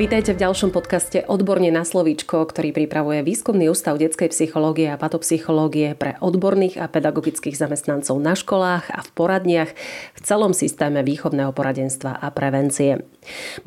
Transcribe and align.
Vítajte 0.00 0.32
v 0.32 0.48
ďalšom 0.48 0.72
podcaste 0.72 1.28
Odborne 1.28 1.68
na 1.68 1.84
slovíčko, 1.84 2.48
ktorý 2.48 2.72
pripravuje 2.72 3.20
Výskumný 3.20 3.68
ústav 3.68 4.00
detskej 4.00 4.32
psychológie 4.32 4.88
a 4.88 4.96
patopsychológie 4.96 5.92
pre 5.92 6.16
odborných 6.24 6.80
a 6.80 6.88
pedagogických 6.88 7.52
zamestnancov 7.52 8.16
na 8.16 8.32
školách 8.32 8.88
a 8.88 9.04
v 9.04 9.10
poradniach 9.12 9.76
v 10.16 10.20
celom 10.24 10.56
systéme 10.56 11.04
výchovného 11.04 11.52
poradenstva 11.52 12.16
a 12.16 12.32
prevencie. 12.32 13.04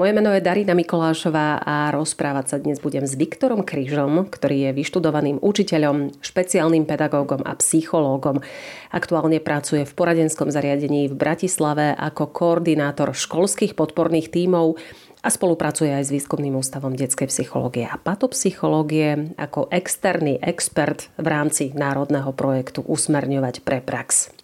Moje 0.02 0.12
meno 0.18 0.34
je 0.34 0.42
Darina 0.42 0.74
Mikolášová 0.74 1.62
a 1.62 1.94
rozprávať 1.94 2.46
sa 2.50 2.58
dnes 2.58 2.82
budem 2.82 3.06
s 3.06 3.14
Viktorom 3.14 3.62
Kryžom, 3.62 4.26
ktorý 4.26 4.66
je 4.66 4.72
vyštudovaným 4.74 5.38
učiteľom, 5.38 6.18
špeciálnym 6.18 6.90
pedagógom 6.90 7.46
a 7.46 7.54
psychológom. 7.62 8.42
Aktuálne 8.90 9.38
pracuje 9.38 9.86
v 9.86 9.94
poradenskom 9.94 10.50
zariadení 10.50 11.14
v 11.14 11.14
Bratislave 11.14 11.94
ako 11.94 12.34
koordinátor 12.34 13.14
školských 13.14 13.78
podporných 13.78 14.34
tímov 14.34 14.82
a 15.24 15.28
spolupracuje 15.32 15.90
aj 15.96 16.12
s 16.12 16.14
Výskumným 16.14 16.60
ústavom 16.60 16.92
detskej 16.92 17.32
psychológie 17.32 17.88
a 17.88 17.96
patopsychológie 17.96 19.34
ako 19.40 19.72
externý 19.72 20.36
expert 20.44 21.08
v 21.16 21.28
rámci 21.32 21.72
národného 21.72 22.36
projektu 22.36 22.84
Usmerňovať 22.84 23.64
pre 23.64 23.80
prax. 23.80 24.36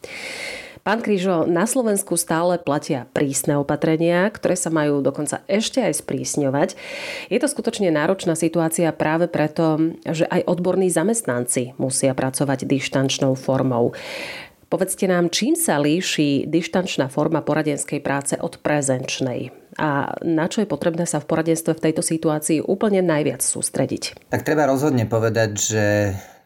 Pán 0.80 1.04
Krížo, 1.04 1.44
na 1.44 1.68
Slovensku 1.68 2.16
stále 2.16 2.56
platia 2.56 3.06
prísne 3.12 3.60
opatrenia, 3.60 4.26
ktoré 4.32 4.56
sa 4.56 4.72
majú 4.72 5.04
dokonca 5.04 5.44
ešte 5.46 5.84
aj 5.84 6.02
sprísňovať. 6.02 6.70
Je 7.28 7.38
to 7.38 7.52
skutočne 7.52 7.92
náročná 7.92 8.34
situácia 8.34 8.90
práve 8.96 9.28
preto, 9.28 9.78
že 10.08 10.24
aj 10.26 10.48
odborní 10.48 10.88
zamestnanci 10.88 11.76
musia 11.76 12.16
pracovať 12.16 12.64
dištančnou 12.64 13.36
formou. 13.36 13.92
Povedzte 14.70 15.10
nám, 15.10 15.34
čím 15.34 15.58
sa 15.58 15.82
líši 15.82 16.46
dištančná 16.46 17.10
forma 17.10 17.42
poradenskej 17.42 18.00
práce 18.06 18.38
od 18.38 18.62
prezenčnej? 18.62 19.60
a 19.80 20.12
na 20.28 20.52
čo 20.52 20.60
je 20.62 20.68
potrebné 20.68 21.08
sa 21.08 21.24
v 21.24 21.30
poradenstve 21.32 21.72
v 21.80 21.84
tejto 21.90 22.04
situácii 22.04 22.60
úplne 22.60 23.00
najviac 23.00 23.40
sústrediť? 23.40 24.28
Tak 24.28 24.44
treba 24.44 24.68
rozhodne 24.68 25.08
povedať, 25.08 25.50
že 25.56 25.86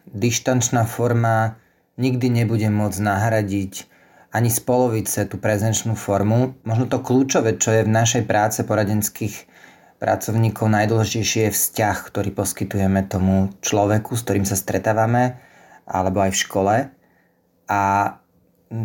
dištančná 0.06 0.86
forma 0.86 1.58
nikdy 1.98 2.30
nebude 2.30 2.70
môcť 2.70 2.98
nahradiť 3.02 3.90
ani 4.34 4.50
z 4.50 4.60
polovice 4.62 5.26
tú 5.26 5.38
prezenčnú 5.38 5.98
formu. 5.98 6.58
Možno 6.62 6.86
to 6.86 7.02
kľúčové, 7.02 7.58
čo 7.58 7.74
je 7.74 7.86
v 7.86 7.94
našej 7.94 8.22
práce 8.26 8.62
poradenských 8.62 9.50
pracovníkov 9.98 10.70
najdôležitejšie 10.70 11.50
je 11.50 11.54
vzťah, 11.54 11.96
ktorý 12.10 12.30
poskytujeme 12.34 13.06
tomu 13.06 13.54
človeku, 13.62 14.14
s 14.18 14.22
ktorým 14.26 14.46
sa 14.46 14.58
stretávame, 14.58 15.38
alebo 15.86 16.22
aj 16.22 16.34
v 16.34 16.42
škole. 16.42 16.74
A 17.70 18.14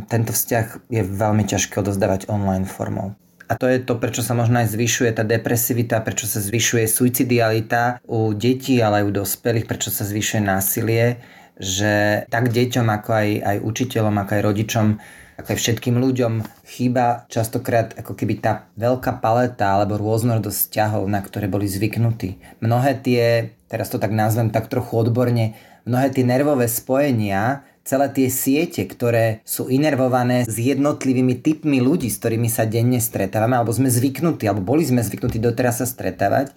tento 0.10 0.32
vzťah 0.36 0.92
je 0.92 1.02
veľmi 1.02 1.44
ťažké 1.48 1.82
odozdávať 1.82 2.30
online 2.30 2.68
formou. 2.70 3.18
A 3.50 3.58
to 3.58 3.66
je 3.66 3.82
to, 3.82 3.98
prečo 3.98 4.22
sa 4.22 4.38
možno 4.38 4.62
aj 4.62 4.78
zvyšuje 4.78 5.10
tá 5.10 5.26
depresivita, 5.26 6.06
prečo 6.06 6.30
sa 6.30 6.38
zvyšuje 6.38 6.86
suicidialita 6.86 7.98
u 8.06 8.30
detí, 8.38 8.78
ale 8.78 9.02
aj 9.02 9.06
u 9.10 9.12
dospelých, 9.26 9.66
prečo 9.66 9.90
sa 9.90 10.06
zvyšuje 10.06 10.42
násilie, 10.46 11.18
že 11.58 12.24
tak 12.30 12.54
deťom, 12.54 12.86
ako 12.86 13.10
aj, 13.10 13.30
aj 13.42 13.58
učiteľom, 13.66 14.16
ako 14.22 14.32
aj 14.38 14.42
rodičom, 14.46 14.88
ako 15.42 15.48
aj 15.50 15.60
všetkým 15.66 15.96
ľuďom 15.98 16.34
chýba 16.70 17.26
častokrát 17.26 17.98
ako 17.98 18.14
keby 18.14 18.38
tá 18.38 18.70
veľká 18.78 19.18
paleta 19.18 19.82
alebo 19.82 19.98
rôznorodosť 19.98 20.70
vzťahov, 20.70 21.10
na 21.10 21.26
ktoré 21.26 21.50
boli 21.50 21.66
zvyknutí. 21.66 22.62
Mnohé 22.62 23.02
tie, 23.02 23.56
teraz 23.66 23.90
to 23.90 23.98
tak 23.98 24.14
nazvem 24.14 24.54
tak 24.54 24.70
trochu 24.70 24.94
odborne, 24.94 25.58
mnohé 25.90 26.14
tie 26.14 26.22
nervové 26.22 26.70
spojenia 26.70 27.66
celé 27.90 28.06
tie 28.14 28.30
siete, 28.30 28.86
ktoré 28.86 29.42
sú 29.42 29.66
inervované 29.66 30.46
s 30.46 30.62
jednotlivými 30.62 31.42
typmi 31.42 31.82
ľudí, 31.82 32.14
s 32.14 32.22
ktorými 32.22 32.46
sa 32.46 32.70
denne 32.70 33.02
stretávame, 33.02 33.58
alebo 33.58 33.74
sme 33.74 33.90
zvyknutí, 33.90 34.46
alebo 34.46 34.62
boli 34.62 34.86
sme 34.86 35.02
zvyknutí 35.02 35.42
doteraz 35.42 35.82
sa 35.82 35.90
stretávať, 35.90 36.54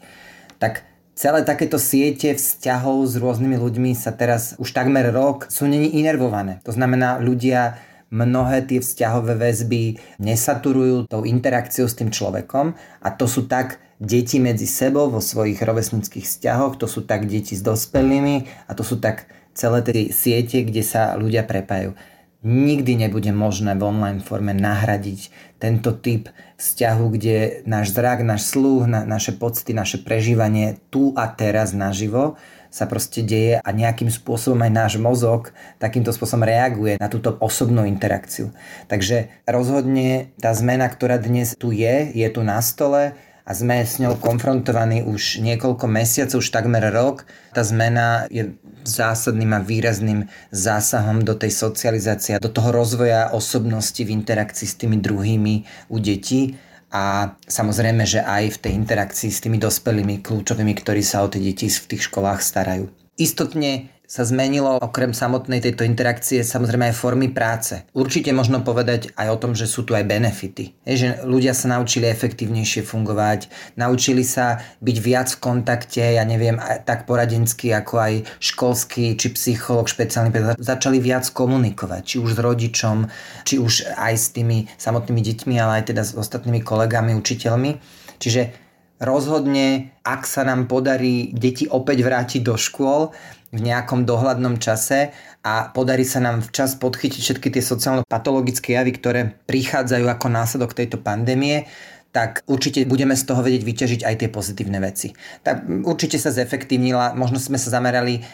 tak 0.60 0.84
celé 1.16 1.40
takéto 1.40 1.80
siete 1.80 2.36
vzťahov 2.36 3.08
s 3.08 3.16
rôznymi 3.16 3.56
ľuďmi 3.56 3.96
sa 3.96 4.12
teraz 4.12 4.60
už 4.60 4.76
takmer 4.76 5.08
rok 5.08 5.48
sú 5.48 5.64
není 5.64 5.96
inervované. 5.96 6.60
To 6.68 6.76
znamená, 6.76 7.16
ľudia 7.16 7.80
mnohé 8.12 8.68
tie 8.68 8.84
vzťahové 8.84 9.40
väzby 9.40 9.96
nesaturujú 10.20 11.08
tou 11.08 11.24
interakciou 11.24 11.88
s 11.88 11.96
tým 11.96 12.12
človekom 12.12 12.76
a 12.76 13.08
to 13.08 13.24
sú 13.24 13.48
tak 13.48 13.80
deti 13.96 14.36
medzi 14.36 14.68
sebou 14.68 15.08
vo 15.08 15.24
svojich 15.24 15.64
rovesnických 15.64 16.28
vzťahoch, 16.28 16.76
to 16.76 16.84
sú 16.84 17.08
tak 17.08 17.24
deti 17.24 17.56
s 17.56 17.64
dospelými 17.64 18.68
a 18.68 18.76
to 18.76 18.84
sú 18.84 19.00
tak 19.00 19.24
celé 19.52 19.78
tie 19.84 20.12
siete, 20.12 20.64
kde 20.64 20.82
sa 20.84 21.16
ľudia 21.16 21.44
prepájajú. 21.44 21.94
Nikdy 22.42 23.06
nebude 23.06 23.30
možné 23.30 23.78
v 23.78 23.86
online 23.86 24.18
forme 24.18 24.50
nahradiť 24.50 25.30
tento 25.62 25.94
typ 25.94 26.26
vzťahu, 26.58 27.04
kde 27.14 27.36
náš 27.70 27.94
zrak, 27.94 28.26
náš 28.26 28.50
sluch, 28.50 28.90
na, 28.90 29.06
naše 29.06 29.30
pocity, 29.38 29.70
naše 29.70 30.02
prežívanie 30.02 30.82
tu 30.90 31.14
a 31.14 31.30
teraz 31.30 31.70
naživo 31.70 32.34
sa 32.72 32.88
proste 32.88 33.20
deje 33.20 33.60
a 33.60 33.70
nejakým 33.70 34.08
spôsobom 34.08 34.58
aj 34.64 34.72
náš 34.72 34.92
mozog 34.96 35.52
takýmto 35.76 36.08
spôsobom 36.08 36.48
reaguje 36.48 36.96
na 36.96 37.12
túto 37.12 37.36
osobnú 37.36 37.84
interakciu. 37.84 38.50
Takže 38.88 39.28
rozhodne 39.44 40.32
tá 40.40 40.56
zmena, 40.56 40.88
ktorá 40.88 41.20
dnes 41.20 41.52
tu 41.54 41.70
je, 41.70 42.10
je 42.10 42.28
tu 42.32 42.40
na 42.40 42.58
stole, 42.64 43.12
a 43.42 43.50
sme 43.52 43.82
s 43.82 43.98
ňou 43.98 44.18
konfrontovaní 44.22 45.02
už 45.02 45.42
niekoľko 45.42 45.84
mesiacov, 45.90 46.38
už 46.38 46.54
takmer 46.54 46.82
rok. 46.94 47.26
Tá 47.50 47.66
zmena 47.66 48.30
je 48.30 48.54
zásadným 48.82 49.54
a 49.54 49.60
výrazným 49.62 50.26
zásahom 50.50 51.22
do 51.22 51.34
tej 51.34 51.54
socializácie, 51.54 52.42
do 52.42 52.50
toho 52.50 52.70
rozvoja 52.70 53.30
osobnosti 53.30 53.98
v 54.02 54.14
interakcii 54.14 54.66
s 54.66 54.78
tými 54.78 54.98
druhými 54.98 55.54
u 55.90 55.96
detí 56.02 56.58
a 56.92 57.34
samozrejme, 57.48 58.04
že 58.04 58.20
aj 58.20 58.58
v 58.58 58.60
tej 58.68 58.72
interakcii 58.84 59.30
s 59.32 59.40
tými 59.40 59.56
dospelými 59.56 60.20
kľúčovými, 60.20 60.76
ktorí 60.76 61.00
sa 61.00 61.24
o 61.24 61.30
tie 61.30 61.40
deti 61.40 61.70
v 61.72 61.88
tých 61.88 62.12
školách 62.12 62.44
starajú. 62.44 62.92
Istotne 63.16 63.91
sa 64.12 64.28
zmenilo 64.28 64.76
okrem 64.76 65.16
samotnej 65.16 65.64
tejto 65.64 65.88
interakcie 65.88 66.44
samozrejme 66.44 66.92
aj 66.92 67.00
formy 67.00 67.32
práce. 67.32 67.80
Určite 67.96 68.28
možno 68.36 68.60
povedať 68.60 69.08
aj 69.16 69.28
o 69.32 69.40
tom, 69.40 69.56
že 69.56 69.64
sú 69.64 69.88
tu 69.88 69.96
aj 69.96 70.04
benefity. 70.04 70.76
Je, 70.84 70.94
že 71.00 71.08
ľudia 71.24 71.56
sa 71.56 71.72
naučili 71.72 72.12
efektívnejšie 72.12 72.84
fungovať, 72.84 73.48
naučili 73.80 74.20
sa 74.20 74.60
byť 74.84 74.96
viac 75.00 75.32
v 75.32 75.40
kontakte, 75.40 76.04
ja 76.04 76.28
neviem, 76.28 76.60
tak 76.84 77.08
poradenský 77.08 77.72
ako 77.72 77.94
aj 78.04 78.14
školský 78.36 79.16
či 79.16 79.32
psycholog, 79.32 79.88
špeciálny 79.88 80.28
pedagóg, 80.28 80.60
začali 80.60 81.00
viac 81.00 81.24
komunikovať, 81.32 82.02
či 82.04 82.16
už 82.20 82.36
s 82.36 82.40
rodičom, 82.44 83.08
či 83.48 83.56
už 83.56 83.96
aj 83.96 84.12
s 84.12 84.28
tými 84.36 84.68
samotnými 84.76 85.24
deťmi, 85.24 85.56
ale 85.56 85.80
aj 85.80 85.88
teda 85.88 86.04
s 86.04 86.12
ostatnými 86.12 86.60
kolegami, 86.60 87.16
učiteľmi. 87.16 87.80
Čiže 88.20 88.60
rozhodne, 89.02 89.96
ak 90.06 90.22
sa 90.28 90.46
nám 90.46 90.70
podarí 90.70 91.34
deti 91.34 91.66
opäť 91.66 92.06
vrátiť 92.06 92.40
do 92.44 92.54
škôl, 92.54 93.10
v 93.52 93.60
nejakom 93.60 94.08
dohľadnom 94.08 94.56
čase 94.56 95.12
a 95.44 95.68
podarí 95.68 96.08
sa 96.08 96.24
nám 96.24 96.40
včas 96.40 96.72
podchytiť 96.80 97.20
všetky 97.20 97.48
tie 97.52 97.62
sociálno-patologické 97.62 98.80
javy, 98.80 98.96
ktoré 98.96 99.20
prichádzajú 99.44 100.08
ako 100.08 100.26
následok 100.32 100.72
tejto 100.72 100.96
pandémie, 100.96 101.68
tak 102.12 102.44
určite 102.48 102.84
budeme 102.88 103.16
z 103.16 103.24
toho 103.24 103.40
vedieť 103.44 103.62
vyťažiť 103.64 104.00
aj 104.04 104.14
tie 104.24 104.28
pozitívne 104.28 104.80
veci. 104.80 105.12
Tak 105.44 105.84
určite 105.84 106.16
sa 106.16 106.32
zefektívnila, 106.32 107.12
možno 107.16 107.36
sme 107.40 107.56
sa 107.60 107.72
zamerali 107.72 108.24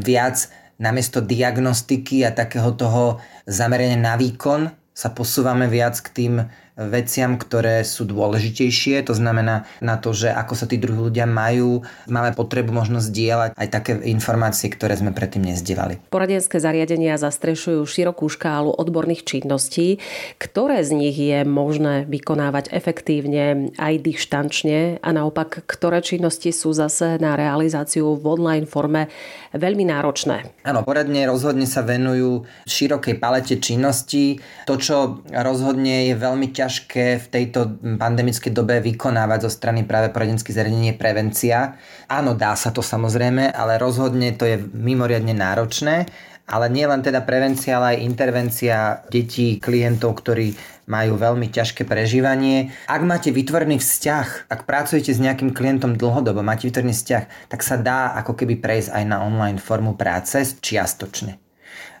viac 0.00 0.48
namiesto 0.76 1.24
diagnostiky 1.24 2.24
a 2.24 2.32
takého 2.32 2.72
toho 2.76 3.20
zamerania 3.48 3.96
na 3.96 4.20
výkon 4.20 4.68
sa 4.96 5.12
posúvame 5.12 5.68
viac 5.68 6.00
k 6.00 6.08
tým 6.12 6.34
veciam, 6.76 7.40
ktoré 7.40 7.80
sú 7.82 8.04
dôležitejšie, 8.04 9.00
to 9.08 9.16
znamená 9.16 9.64
na 9.80 9.96
to, 9.96 10.12
že 10.12 10.28
ako 10.28 10.52
sa 10.52 10.68
tí 10.68 10.76
druhí 10.76 11.08
ľudia 11.08 11.24
majú, 11.24 11.80
máme 12.04 12.36
potrebu 12.36 12.68
možno 12.68 13.00
zdieľať 13.00 13.56
aj 13.56 13.68
také 13.72 13.92
informácie, 14.04 14.68
ktoré 14.68 14.92
sme 15.00 15.16
predtým 15.16 15.40
nezdielali. 15.48 15.98
Poradenské 16.12 16.60
zariadenia 16.60 17.16
zastrešujú 17.16 17.80
širokú 17.80 18.28
škálu 18.28 18.76
odborných 18.76 19.24
činností, 19.24 20.04
ktoré 20.36 20.84
z 20.84 20.92
nich 20.92 21.16
je 21.16 21.48
možné 21.48 22.04
vykonávať 22.04 22.68
efektívne 22.76 23.72
aj 23.80 23.94
dištančne 24.04 25.00
a 25.00 25.08
naopak, 25.16 25.64
ktoré 25.64 26.04
činnosti 26.04 26.52
sú 26.52 26.76
zase 26.76 27.16
na 27.16 27.40
realizáciu 27.40 28.20
v 28.20 28.24
online 28.36 28.68
forme 28.68 29.08
veľmi 29.56 29.88
náročné. 29.88 30.44
Áno, 30.68 30.84
poradne 30.84 31.24
rozhodne 31.24 31.64
sa 31.64 31.80
venujú 31.80 32.44
širokej 32.68 33.16
palete 33.16 33.56
činností. 33.56 34.44
To, 34.68 34.76
čo 34.76 35.24
rozhodne 35.32 36.12
je 36.12 36.14
veľmi 36.14 36.52
ťažké 36.52 36.65
ťažké 36.66 37.22
v 37.22 37.26
tejto 37.30 37.78
pandemickej 38.02 38.50
dobe 38.50 38.82
vykonávať 38.82 39.46
zo 39.46 39.50
strany 39.54 39.86
práve 39.86 40.10
poradenských 40.10 40.50
zariadení 40.50 40.98
prevencia. 40.98 41.78
Áno, 42.10 42.34
dá 42.34 42.58
sa 42.58 42.74
to 42.74 42.82
samozrejme, 42.82 43.54
ale 43.54 43.78
rozhodne 43.78 44.34
to 44.34 44.50
je 44.50 44.58
mimoriadne 44.58 45.30
náročné 45.30 46.10
ale 46.46 46.70
nie 46.70 46.86
len 46.86 47.02
teda 47.02 47.26
prevencia, 47.26 47.74
ale 47.74 47.98
aj 47.98 48.06
intervencia 48.06 48.76
detí, 49.10 49.58
klientov, 49.58 50.22
ktorí 50.22 50.54
majú 50.86 51.18
veľmi 51.18 51.50
ťažké 51.50 51.82
prežívanie. 51.82 52.70
Ak 52.86 53.02
máte 53.02 53.34
vytvorený 53.34 53.82
vzťah, 53.82 54.46
ak 54.46 54.62
pracujete 54.62 55.10
s 55.10 55.18
nejakým 55.18 55.50
klientom 55.50 55.98
dlhodobo, 55.98 56.46
máte 56.46 56.70
vytvorený 56.70 56.94
vzťah, 56.94 57.50
tak 57.50 57.60
sa 57.66 57.74
dá 57.74 58.14
ako 58.22 58.38
keby 58.38 58.62
prejsť 58.62 58.94
aj 58.94 59.04
na 59.10 59.26
online 59.26 59.58
formu 59.58 59.98
práce 59.98 60.38
čiastočne. 60.62 61.42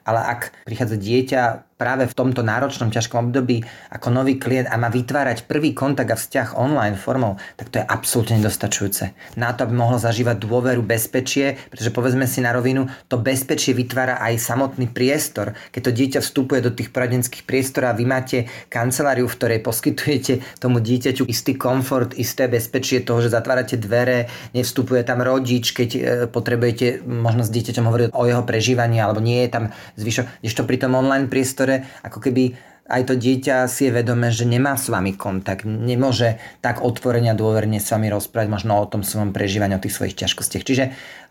Ale 0.06 0.22
ak 0.22 0.62
prichádza 0.62 0.94
dieťa 0.94 1.42
práve 1.76 2.08
v 2.08 2.16
tomto 2.16 2.40
náročnom, 2.40 2.88
ťažkom 2.88 3.28
období 3.28 3.60
ako 3.92 4.08
nový 4.08 4.40
klient 4.40 4.68
a 4.72 4.80
má 4.80 4.88
vytvárať 4.88 5.44
prvý 5.44 5.76
kontakt 5.76 6.08
a 6.08 6.16
vzťah 6.16 6.56
online 6.56 6.96
formou, 6.96 7.36
tak 7.60 7.68
to 7.68 7.78
je 7.80 7.84
absolútne 7.84 8.40
nedostačujúce. 8.40 9.12
Na 9.36 9.52
to, 9.52 9.68
aby 9.68 9.76
mohlo 9.76 10.00
zažívať 10.00 10.40
dôveru, 10.40 10.80
bezpečie, 10.80 11.60
pretože 11.68 11.92
povedzme 11.92 12.24
si 12.24 12.40
na 12.40 12.56
rovinu, 12.56 12.88
to 13.12 13.20
bezpečie 13.20 13.76
vytvára 13.76 14.18
aj 14.24 14.40
samotný 14.40 14.88
priestor. 14.88 15.52
Keď 15.70 15.80
to 15.84 15.92
dieťa 15.92 16.20
vstupuje 16.24 16.64
do 16.64 16.72
tých 16.72 16.88
poradenských 16.90 17.44
priestorov 17.44 17.92
a 17.92 17.98
vy 17.98 18.04
máte 18.08 18.38
kanceláriu, 18.72 19.28
v 19.28 19.36
ktorej 19.36 19.60
poskytujete 19.60 20.40
tomu 20.56 20.80
dieťaťu 20.80 21.28
istý 21.28 21.60
komfort, 21.60 22.16
isté 22.16 22.48
bezpečie 22.48 23.04
toho, 23.04 23.20
že 23.20 23.36
zatvárate 23.36 23.76
dvere, 23.76 24.32
nevstupuje 24.56 25.04
tam 25.04 25.20
rodič, 25.20 25.76
keď 25.76 25.88
e, 25.92 26.00
potrebujete 26.26 27.04
možno 27.04 27.44
s 27.44 27.52
dieťaťom 27.52 27.84
hovoriť 27.84 28.06
o 28.16 28.22
jeho 28.24 28.42
prežívaní, 28.48 28.96
alebo 28.96 29.20
nie 29.20 29.44
je 29.44 29.50
tam 29.52 29.64
zvyšok, 30.00 30.40
to 30.56 30.64
pri 30.64 30.80
tom 30.80 30.96
online 30.96 31.28
priestore 31.28 31.65
priestore, 31.66 31.82
ako 32.06 32.18
keby 32.22 32.44
aj 32.86 33.02
to 33.02 33.14
dieťa 33.18 33.66
si 33.66 33.90
je 33.90 33.96
vedomé, 33.98 34.30
že 34.30 34.46
nemá 34.46 34.78
s 34.78 34.86
vami 34.86 35.18
kontakt, 35.18 35.66
nemôže 35.66 36.38
tak 36.62 36.86
otvorene 36.86 37.34
a 37.34 37.38
dôverne 37.38 37.82
s 37.82 37.90
vami 37.90 38.06
rozprávať 38.14 38.46
možno 38.46 38.78
o 38.78 38.86
tom 38.86 39.02
svojom 39.02 39.34
prežívaní, 39.34 39.74
o 39.74 39.82
tých 39.82 39.98
svojich 39.98 40.14
ťažkostiach. 40.14 40.62
Čiže 40.62 40.84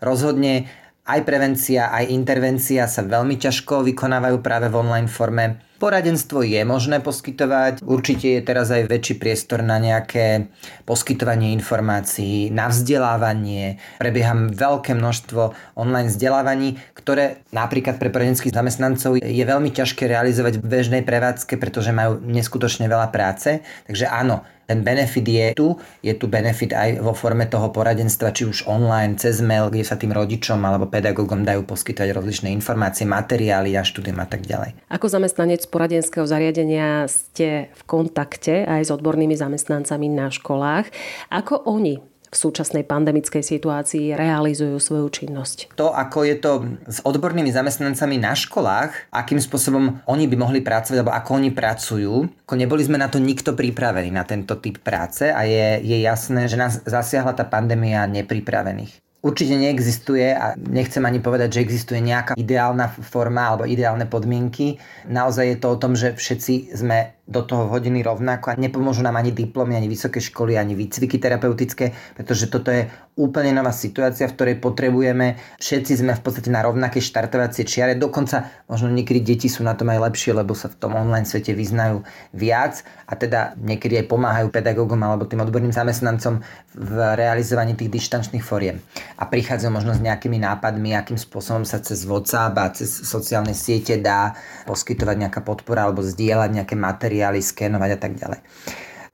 rozhodne 0.04 0.68
aj 1.06 1.20
prevencia, 1.22 1.94
aj 1.94 2.10
intervencia 2.10 2.90
sa 2.90 3.06
veľmi 3.06 3.38
ťažko 3.38 3.86
vykonávajú 3.86 4.42
práve 4.42 4.66
v 4.66 4.78
online 4.82 5.06
forme. 5.06 5.62
Poradenstvo 5.76 6.40
je 6.40 6.64
možné 6.64 7.04
poskytovať, 7.04 7.84
určite 7.84 8.40
je 8.40 8.40
teraz 8.40 8.72
aj 8.72 8.88
väčší 8.88 9.20
priestor 9.20 9.60
na 9.60 9.76
nejaké 9.76 10.48
poskytovanie 10.88 11.52
informácií, 11.52 12.48
na 12.48 12.72
vzdelávanie. 12.72 13.76
Prebieha 14.00 14.32
veľké 14.56 14.96
množstvo 14.96 15.52
online 15.76 16.08
vzdelávaní, 16.08 16.80
ktoré 16.96 17.44
napríklad 17.52 18.00
pre 18.00 18.08
poradenských 18.08 18.56
zamestnancov 18.56 19.20
je 19.20 19.44
veľmi 19.44 19.68
ťažké 19.68 20.08
realizovať 20.08 20.64
v 20.64 20.64
bežnej 20.64 21.02
prevádzke, 21.04 21.60
pretože 21.60 21.92
majú 21.92 22.24
neskutočne 22.24 22.88
veľa 22.88 23.12
práce. 23.12 23.60
Takže 23.84 24.08
áno, 24.08 24.48
ten 24.66 24.82
benefit 24.82 25.26
je 25.26 25.46
tu, 25.54 25.78
je 26.02 26.12
tu 26.14 26.26
benefit 26.26 26.74
aj 26.74 26.98
vo 26.98 27.14
forme 27.14 27.46
toho 27.46 27.70
poradenstva, 27.70 28.34
či 28.34 28.50
už 28.50 28.66
online, 28.66 29.14
cez 29.14 29.38
mail, 29.38 29.70
kde 29.70 29.86
sa 29.86 29.94
tým 29.94 30.10
rodičom 30.10 30.58
alebo 30.66 30.90
pedagógom 30.90 31.46
dajú 31.46 31.62
poskytovať 31.62 32.10
rozličné 32.10 32.50
informácie, 32.50 33.06
materiály 33.06 33.78
a 33.78 33.86
štúdium 33.86 34.18
a 34.18 34.26
tak 34.26 34.42
ďalej. 34.42 34.74
Ako 34.90 35.06
zamestnanec 35.06 35.62
poradenského 35.70 36.26
zariadenia 36.26 37.06
ste 37.06 37.70
v 37.70 37.82
kontakte 37.86 38.66
aj 38.66 38.82
s 38.86 38.90
odbornými 38.90 39.38
zamestnancami 39.38 40.10
na 40.10 40.34
školách. 40.34 40.90
Ako 41.30 41.62
oni 41.70 42.15
v 42.30 42.36
súčasnej 42.36 42.82
pandemickej 42.84 43.42
situácii 43.42 44.14
realizujú 44.14 44.76
svoju 44.76 45.06
činnosť. 45.10 45.78
To, 45.78 45.94
ako 45.94 46.18
je 46.26 46.36
to 46.36 46.52
s 46.90 46.98
odbornými 47.06 47.50
zamestnancami 47.50 48.18
na 48.18 48.34
školách, 48.34 49.10
akým 49.14 49.38
spôsobom 49.38 50.02
oni 50.06 50.26
by 50.26 50.36
mohli 50.36 50.60
pracovať, 50.62 50.98
alebo 51.00 51.14
ako 51.14 51.30
oni 51.38 51.50
pracujú, 51.54 52.14
ako 52.46 52.54
neboli 52.58 52.82
sme 52.82 52.98
na 52.98 53.06
to 53.06 53.22
nikto 53.22 53.54
pripravení, 53.54 54.10
na 54.10 54.26
tento 54.26 54.58
typ 54.58 54.82
práce 54.82 55.30
a 55.30 55.46
je, 55.46 55.80
je 55.82 55.96
jasné, 56.02 56.50
že 56.50 56.58
nás 56.58 56.82
zasiahla 56.84 57.32
tá 57.32 57.46
pandémia 57.46 58.06
nepripravených. 58.06 59.02
Určite 59.26 59.58
neexistuje 59.58 60.30
a 60.30 60.54
nechcem 60.54 61.02
ani 61.02 61.18
povedať, 61.18 61.58
že 61.58 61.64
existuje 61.66 61.98
nejaká 61.98 62.38
ideálna 62.38 62.86
forma 63.02 63.42
alebo 63.42 63.66
ideálne 63.66 64.06
podmienky. 64.06 64.78
Naozaj 65.10 65.44
je 65.50 65.58
to 65.58 65.68
o 65.74 65.80
tom, 65.82 65.98
že 65.98 66.14
všetci 66.14 66.78
sme 66.78 67.15
do 67.26 67.42
toho 67.42 67.66
hodiny 67.66 68.06
rovnako 68.06 68.54
a 68.54 68.58
nepomôžu 68.58 69.02
nám 69.02 69.18
ani 69.18 69.34
diplomy, 69.34 69.74
ani 69.74 69.90
vysoké 69.90 70.22
školy, 70.22 70.54
ani 70.54 70.78
výcviky 70.78 71.18
terapeutické, 71.18 71.90
pretože 72.14 72.46
toto 72.46 72.70
je 72.70 72.86
úplne 73.18 73.50
nová 73.50 73.74
situácia, 73.74 74.30
v 74.30 74.36
ktorej 74.38 74.56
potrebujeme, 74.62 75.34
všetci 75.58 76.06
sme 76.06 76.14
v 76.14 76.22
podstate 76.22 76.54
na 76.54 76.62
rovnaké 76.62 77.02
štartovacie 77.02 77.66
čiare, 77.66 77.98
dokonca 77.98 78.46
možno 78.70 78.94
niekedy 78.94 79.26
deti 79.26 79.50
sú 79.50 79.66
na 79.66 79.74
tom 79.74 79.90
aj 79.90 80.06
lepšie, 80.06 80.38
lebo 80.38 80.54
sa 80.54 80.70
v 80.70 80.78
tom 80.78 80.94
online 80.94 81.26
svete 81.26 81.50
vyznajú 81.50 82.06
viac 82.30 82.86
a 83.10 83.18
teda 83.18 83.58
niekedy 83.58 83.98
aj 84.04 84.06
pomáhajú 84.06 84.46
pedagógom 84.54 85.00
alebo 85.02 85.26
tým 85.26 85.42
odborným 85.42 85.74
zamestnancom 85.74 86.46
v 86.78 86.92
realizovaní 87.18 87.74
tých 87.74 87.90
dištančných 87.90 88.44
foriem. 88.44 88.78
A 89.18 89.26
prichádzajú 89.26 89.72
možno 89.72 89.98
s 89.98 90.04
nejakými 90.04 90.38
nápadmi, 90.38 90.94
akým 90.94 91.18
spôsobom 91.18 91.66
sa 91.66 91.82
cez 91.82 92.06
WhatsApp 92.06 92.54
a 92.54 92.70
cez 92.70 92.86
sociálne 92.86 93.56
siete 93.56 93.98
dá 93.98 94.36
poskytovať 94.68 95.16
nejaká 95.26 95.40
podpora 95.40 95.88
alebo 95.88 96.04
zdieľať 96.04 96.50
nejaké 96.52 96.76
materiály 96.76 97.15
materiály, 97.16 97.40
skenovať 97.40 97.90
a 97.96 97.98
tak 97.98 98.12
ďalej. 98.20 98.40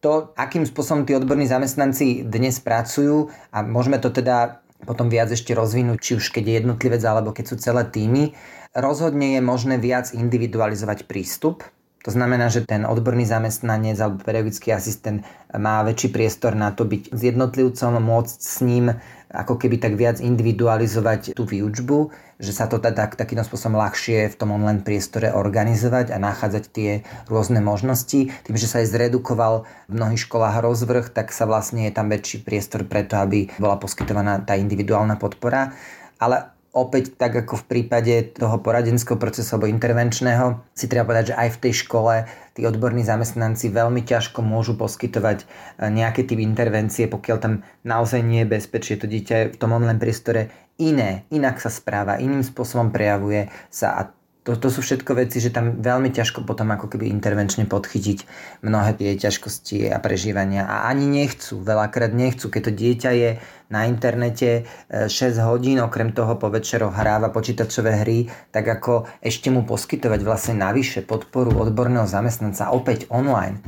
To, 0.03 0.35
akým 0.35 0.67
spôsobom 0.67 1.07
tí 1.07 1.15
odborní 1.15 1.47
zamestnanci 1.47 2.27
dnes 2.27 2.59
pracujú 2.59 3.31
a 3.55 3.63
môžeme 3.63 4.03
to 4.03 4.11
teda 4.11 4.59
potom 4.83 5.07
viac 5.07 5.31
ešte 5.31 5.55
rozvinúť, 5.55 5.99
či 6.03 6.13
už 6.19 6.35
keď 6.35 6.43
je 6.43 6.55
jednotlivec 6.59 7.03
alebo 7.07 7.31
keď 7.31 7.45
sú 7.47 7.57
celé 7.63 7.87
týmy, 7.87 8.35
rozhodne 8.75 9.39
je 9.39 9.41
možné 9.47 9.79
viac 9.79 10.11
individualizovať 10.11 11.07
prístup. 11.07 11.63
To 12.03 12.11
znamená, 12.11 12.51
že 12.51 12.67
ten 12.67 12.83
odborný 12.83 13.23
zamestnanec 13.23 13.95
alebo 14.03 14.27
pedagogický 14.27 14.75
asistent 14.75 15.23
má 15.55 15.87
väčší 15.87 16.11
priestor 16.11 16.59
na 16.59 16.75
to 16.75 16.83
byť 16.83 17.15
s 17.15 17.21
jednotlivcom, 17.23 18.03
môcť 18.03 18.39
s 18.43 18.59
ním 18.67 18.99
ako 19.33 19.57
keby 19.57 19.81
tak 19.81 19.97
viac 19.97 20.21
individualizovať 20.21 21.33
tú 21.33 21.49
výučbu, 21.49 22.13
že 22.37 22.53
sa 22.53 22.69
to 22.69 22.83
tak, 22.83 23.17
takýmto 23.17 23.47
spôsobom 23.47 23.81
ľahšie 23.81 24.29
v 24.29 24.37
tom 24.37 24.53
online 24.53 24.85
priestore 24.85 25.33
organizovať 25.33 26.13
a 26.13 26.21
nachádzať 26.21 26.65
tie 26.69 26.91
rôzne 27.31 27.65
možnosti. 27.65 28.29
Tým, 28.29 28.57
že 28.59 28.69
sa 28.69 28.85
aj 28.85 28.93
zredukoval 28.93 29.65
v 29.89 29.93
mnohých 29.97 30.27
školách 30.29 30.61
rozvrh, 30.61 31.07
tak 31.09 31.33
sa 31.33 31.49
vlastne 31.49 31.89
je 31.89 31.97
tam 31.97 32.13
väčší 32.13 32.45
priestor 32.45 32.85
preto, 32.85 33.17
aby 33.17 33.49
bola 33.57 33.81
poskytovaná 33.81 34.45
tá 34.45 34.59
individuálna 34.59 35.17
podpora. 35.17 35.73
Ale 36.21 36.53
opäť 36.73 37.21
tak 37.21 37.37
ako 37.37 37.61
v 37.61 37.69
prípade 37.69 38.33
toho 38.33 38.57
poradenského 38.65 39.21
procesu 39.21 39.57
alebo 39.57 39.69
intervenčného, 39.69 40.65
si 40.73 40.89
treba 40.89 41.13
povedať, 41.13 41.37
že 41.37 41.39
aj 41.39 41.49
v 41.53 41.61
tej 41.69 41.75
škole 41.85 42.15
tí 42.57 42.65
odborní 42.65 43.05
zamestnanci 43.05 43.69
veľmi 43.69 44.01
ťažko 44.09 44.41
môžu 44.41 44.73
poskytovať 44.81 45.45
e, 45.45 45.47
nejaké 45.93 46.25
typ 46.25 46.41
intervencie, 46.41 47.05
pokiaľ 47.13 47.37
tam 47.41 47.55
naozaj 47.85 48.25
nie 48.25 48.45
je 48.45 48.53
bezpečie. 48.57 48.97
To 48.97 49.05
dieťa 49.05 49.53
v 49.53 49.61
tom 49.61 49.77
online 49.77 50.01
priestore 50.01 50.49
iné, 50.81 51.29
inak 51.29 51.61
sa 51.61 51.69
správa, 51.69 52.17
iným 52.17 52.41
spôsobom 52.41 52.89
prejavuje 52.89 53.53
sa 53.69 54.01
a 54.01 54.03
to, 54.43 54.59
to 54.59 54.69
sú 54.75 54.83
všetko 54.83 55.15
veci, 55.15 55.39
že 55.39 55.55
tam 55.55 55.79
veľmi 55.79 56.11
ťažko 56.11 56.43
potom 56.43 56.75
ako 56.75 56.91
keby 56.91 57.07
intervenčne 57.07 57.63
podchytiť 57.71 58.27
mnohé 58.67 58.99
tie 58.99 59.15
ťažkosti 59.15 59.87
a 59.87 60.03
prežívania 60.03 60.67
a 60.67 60.91
ani 60.91 61.07
nechcú, 61.07 61.63
veľakrát 61.63 62.11
nechcú, 62.11 62.51
keď 62.51 62.63
to 62.67 62.73
dieťa 62.75 63.11
je 63.15 63.31
na 63.71 63.87
internete 63.87 64.67
6 64.91 65.09
e, 65.09 65.43
hodín, 65.47 65.79
okrem 65.79 66.11
toho 66.11 66.35
po 66.43 66.51
večeroch 66.51 66.91
hráva 66.91 67.31
počítačové 67.31 68.03
hry, 68.03 68.27
tak 68.51 68.67
ako 68.67 69.07
ešte 69.23 69.49
mu 69.55 69.63
poskytovať 69.63 70.21
vlastne 70.27 70.59
navyše 70.59 71.07
podporu 71.07 71.55
odborného 71.63 72.11
zamestnanca 72.11 72.75
opäť 72.75 73.07
online 73.15 73.63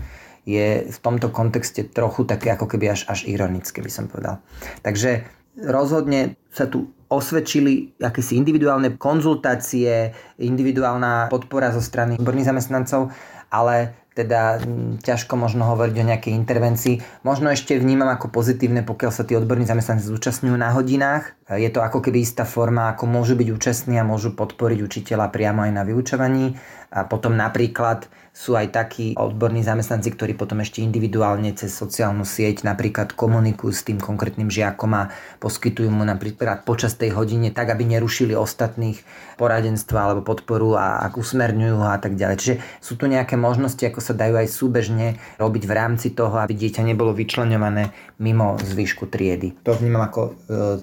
je 0.44 0.90
v 0.90 0.99
tomto 1.00 1.32
kontexte 1.32 1.88
trochu 1.88 2.28
také 2.28 2.52
ako 2.52 2.68
keby 2.68 2.92
až, 2.92 3.08
až 3.08 3.25
ironické 3.25 3.80
by 3.80 3.88
som 3.88 4.10
povedal. 4.10 4.44
Takže 4.84 5.25
rozhodne 5.58 6.37
sa 6.50 6.66
tu 6.66 6.90
osvedčili 7.11 7.94
akési 8.02 8.34
individuálne 8.34 8.99
konzultácie, 8.99 10.11
individuálna 10.42 11.30
podpora 11.30 11.70
zo 11.70 11.82
strany 11.82 12.18
odborných 12.18 12.50
zamestnancov, 12.50 13.14
ale 13.54 14.04
teda 14.14 14.62
ťažko 15.02 15.34
možno 15.34 15.66
hovoriť 15.66 15.94
o 15.99 16.08
nejakej 16.14 16.32
intervencii. 16.38 17.26
Možno 17.26 17.50
ešte 17.50 17.75
vnímam 17.75 18.06
ako 18.06 18.30
pozitívne, 18.30 18.87
pokiaľ 18.87 19.11
sa 19.11 19.26
tí 19.26 19.34
odborní 19.34 19.66
zamestnanci 19.66 20.06
zúčastňujú 20.06 20.54
na 20.54 20.70
hodinách. 20.70 21.34
Je 21.50 21.66
to 21.75 21.82
ako 21.82 21.99
keby 21.99 22.23
istá 22.23 22.46
forma, 22.46 22.94
ako 22.94 23.11
môžu 23.11 23.34
byť 23.34 23.49
účastní 23.50 23.99
a 23.99 24.06
môžu 24.06 24.38
podporiť 24.38 24.87
učiteľa 24.87 25.34
priamo 25.34 25.66
aj 25.66 25.73
na 25.75 25.82
vyučovaní. 25.82 26.54
A 26.94 27.02
potom 27.02 27.34
napríklad 27.34 28.06
sú 28.34 28.58
aj 28.58 28.74
takí 28.74 29.14
odborní 29.14 29.62
zamestnanci, 29.62 30.10
ktorí 30.10 30.34
potom 30.34 30.58
ešte 30.58 30.82
individuálne 30.82 31.54
cez 31.54 31.70
sociálnu 31.70 32.26
sieť 32.26 32.66
napríklad 32.66 33.14
komunikujú 33.14 33.70
s 33.70 33.86
tým 33.86 34.02
konkrétnym 34.02 34.50
žiakom 34.50 34.90
a 34.90 35.14
poskytujú 35.38 35.86
mu 35.86 36.02
napríklad 36.02 36.66
počas 36.66 36.98
tej 36.98 37.14
hodine 37.14 37.54
tak, 37.54 37.70
aby 37.70 37.86
nerušili 37.86 38.34
ostatných 38.34 38.98
poradenstva 39.38 40.10
alebo 40.10 40.26
podporu 40.26 40.74
a 40.74 41.06
ak 41.06 41.14
usmerňujú 41.14 41.74
ho 41.78 41.86
a 41.86 41.98
tak 42.02 42.18
ďalej. 42.18 42.36
Čiže 42.42 42.56
sú 42.82 42.98
tu 42.98 43.06
nejaké 43.06 43.38
možnosti, 43.38 43.82
ako 43.86 44.02
sa 44.02 44.18
dajú 44.18 44.34
aj 44.34 44.50
súbežne 44.50 45.18
robiť 45.38 45.62
v 45.62 45.72
rámci 45.72 46.10
toho, 46.10 46.34
aby 46.42 46.58
dieťa 46.58 46.82
nebolo 46.82 47.14
vyčlenované 47.14 47.94
mimo 48.18 48.58
zvyšku 48.58 49.10
triedy. 49.10 49.54
To 49.62 49.78
vnímam 49.78 50.06
ako 50.06 50.20
e, 50.22 50.30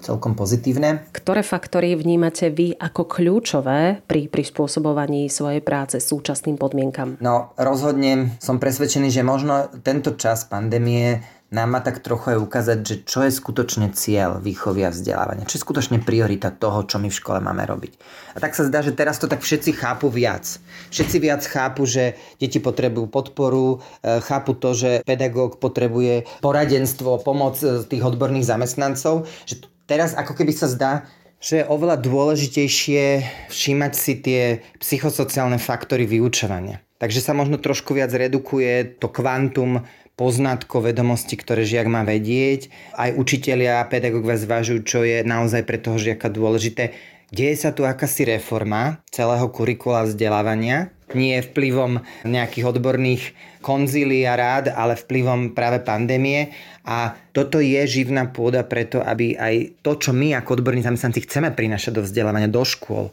celkom 0.00 0.32
pozitívne. 0.36 1.04
Ktoré 1.12 1.44
faktory 1.44 1.96
vnímate 1.96 2.48
vy 2.48 2.76
ako 2.76 3.08
kľúčové 3.08 4.04
pri 4.04 4.28
prispôsobovaní 4.28 5.28
svojej 5.32 5.64
práce 5.64 6.00
súčasným 6.02 6.58
podmienkam? 6.58 7.22
No, 7.22 7.54
rozhodne 7.54 8.34
som 8.42 8.58
presvedčený, 8.58 9.14
že 9.14 9.22
možno 9.22 9.70
tento 9.86 10.18
čas 10.18 10.42
pandémie 10.44 11.22
nám 11.52 11.68
má 11.68 11.80
tak 11.84 12.00
trochu 12.00 12.32
aj 12.32 12.38
ukázať, 12.40 12.78
že 12.80 12.96
čo 13.04 13.20
je 13.28 13.30
skutočne 13.30 13.92
cieľ 13.92 14.40
výchovy 14.40 14.88
a 14.88 14.90
vzdelávania, 14.90 15.44
čo 15.44 15.60
je 15.60 15.64
skutočne 15.68 16.00
priorita 16.00 16.48
toho, 16.48 16.88
čo 16.88 16.96
my 16.96 17.12
v 17.12 17.18
škole 17.20 17.44
máme 17.44 17.68
robiť. 17.68 17.92
A 18.34 18.40
tak 18.40 18.56
sa 18.56 18.64
zdá, 18.64 18.80
že 18.80 18.96
teraz 18.96 19.20
to 19.20 19.28
tak 19.28 19.44
všetci 19.44 19.76
chápu 19.76 20.08
viac. 20.08 20.48
Všetci 20.88 21.16
viac 21.20 21.44
chápu, 21.44 21.84
že 21.84 22.16
deti 22.40 22.56
potrebujú 22.56 23.12
podporu, 23.12 23.84
e, 24.00 24.24
chápu 24.24 24.56
to, 24.56 24.72
že 24.72 25.04
pedagóg 25.04 25.60
potrebuje 25.60 26.24
poradenstvo, 26.40 27.20
pomoc 27.20 27.60
e, 27.60 27.84
tých 27.84 28.00
odborných 28.00 28.48
zamestnancov, 28.48 29.28
že 29.44 29.60
teraz 29.84 30.16
ako 30.16 30.32
keby 30.32 30.56
sa 30.56 30.72
zdá, 30.72 31.04
že 31.42 31.60
je 31.60 31.68
oveľa 31.68 31.98
dôležitejšie 31.98 33.02
všímať 33.50 33.92
si 33.92 34.12
tie 34.22 34.42
psychosociálne 34.78 35.58
faktory 35.58 36.06
vyučovania. 36.06 36.78
Takže 37.02 37.18
sa 37.18 37.34
možno 37.34 37.58
trošku 37.58 37.98
viac 37.98 38.14
redukuje 38.14 39.02
to 39.02 39.10
kvantum 39.10 39.82
poznatkov, 40.14 40.86
vedomosti, 40.86 41.34
ktoré 41.34 41.66
žiak 41.66 41.90
má 41.90 42.06
vedieť. 42.06 42.70
Aj 42.94 43.10
učitelia 43.10 43.82
a 43.82 43.88
pedagógovia 43.90 44.38
zvažujú, 44.38 44.80
čo 44.86 45.02
je 45.02 45.26
naozaj 45.26 45.66
pre 45.66 45.82
toho 45.82 45.98
žiaka 45.98 46.30
dôležité. 46.30 46.94
Deje 47.32 47.64
sa 47.64 47.72
tu 47.72 47.88
akási 47.88 48.28
reforma 48.28 49.00
celého 49.08 49.48
kurikula 49.48 50.04
vzdelávania, 50.04 50.92
nie 51.16 51.40
vplyvom 51.40 52.04
nejakých 52.28 52.68
odborných 52.68 53.32
konzílií 53.64 54.28
a 54.28 54.36
rád, 54.36 54.68
ale 54.68 55.00
vplyvom 55.00 55.56
práve 55.56 55.80
pandémie. 55.80 56.52
A 56.84 57.16
toto 57.32 57.56
je 57.64 57.80
živná 57.88 58.28
pôda 58.28 58.60
preto, 58.68 59.00
aby 59.00 59.32
aj 59.40 59.80
to, 59.80 59.96
čo 59.96 60.12
my 60.12 60.36
ako 60.36 60.60
odborní 60.60 60.84
zamestnanci 60.84 61.24
chceme 61.24 61.56
prinašať 61.56 61.96
do 61.96 62.04
vzdelávania, 62.04 62.52
do 62.52 62.68
škôl, 62.68 63.08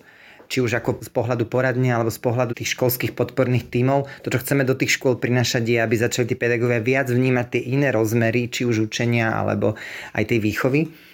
či 0.51 0.59
už 0.59 0.83
ako 0.83 0.99
z 0.99 1.15
pohľadu 1.15 1.47
poradne 1.47 1.95
alebo 1.95 2.11
z 2.11 2.19
pohľadu 2.19 2.59
tých 2.59 2.75
školských 2.75 3.15
podporných 3.15 3.71
tímov. 3.71 4.03
To, 4.27 4.35
čo 4.35 4.43
chceme 4.43 4.67
do 4.67 4.75
tých 4.75 4.99
škôl 4.99 5.15
prinašať, 5.15 5.63
je, 5.63 5.79
aby 5.79 5.95
začali 5.95 6.27
tí 6.27 6.35
pedagógovia 6.35 6.83
viac 6.83 7.07
vnímať 7.07 7.55
tie 7.55 7.71
iné 7.71 7.95
rozmery, 7.95 8.51
či 8.51 8.67
už 8.67 8.91
učenia 8.91 9.31
alebo 9.31 9.79
aj 10.11 10.27
tej 10.27 10.43
výchovy. 10.43 11.08